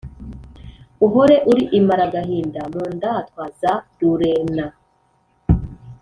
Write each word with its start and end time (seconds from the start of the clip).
uhore 1.05 1.35
uri 1.51 1.63
imaragahinda 1.79 2.61
mu 2.73 2.83
ndatwa 2.95 3.43
za 3.61 3.73
rurerna, 3.99 4.65